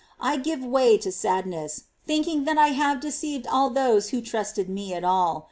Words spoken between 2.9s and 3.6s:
deceived